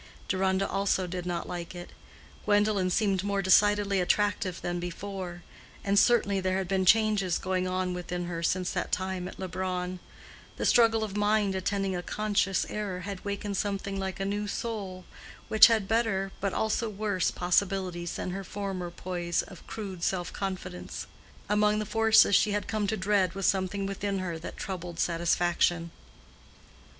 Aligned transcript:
Deronda 0.27 0.67
also 0.67 1.05
did 1.05 1.27
not 1.27 1.43
dislike 1.43 1.75
it. 1.75 1.91
Gwendolen 2.45 2.89
seemed 2.89 3.23
more 3.23 3.43
decidedly 3.43 4.01
attractive 4.01 4.59
than 4.59 4.79
before; 4.79 5.43
and 5.83 5.99
certainly 5.99 6.39
there 6.39 6.57
had 6.57 6.67
been 6.67 6.85
changes 6.87 7.37
going 7.37 7.67
on 7.67 7.93
within 7.93 8.25
her 8.25 8.41
since 8.41 8.71
that 8.71 8.91
time 8.91 9.27
at 9.27 9.37
Leubronn: 9.39 9.99
the 10.57 10.65
struggle 10.65 11.03
of 11.03 11.15
mind 11.15 11.53
attending 11.53 11.95
a 11.95 12.01
conscious 12.01 12.65
error 12.67 13.01
had 13.01 13.23
wakened 13.23 13.57
something 13.57 13.99
like 13.99 14.19
a 14.19 14.25
new 14.25 14.47
soul, 14.47 15.05
which 15.49 15.67
had 15.67 15.87
better, 15.87 16.31
but 16.41 16.51
also 16.51 16.89
worse, 16.89 17.29
possibilities 17.29 18.15
than 18.15 18.31
her 18.31 18.43
former 18.43 18.89
poise 18.89 19.43
of 19.43 19.67
crude 19.67 20.01
self 20.03 20.33
confidence: 20.33 21.05
among 21.47 21.77
the 21.77 21.85
forces 21.85 22.35
she 22.35 22.53
had 22.53 22.67
come 22.67 22.87
to 22.87 22.97
dread 22.97 23.35
was 23.35 23.45
something 23.45 23.85
within 23.85 24.17
her 24.17 24.39
that 24.39 24.57
troubled 24.57 24.99
satisfaction. 24.99 25.91